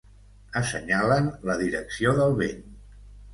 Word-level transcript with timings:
Assenyalen 0.61 1.27
la 1.49 1.59
direcció 1.61 2.15
del 2.21 2.35
vent. 2.41 2.65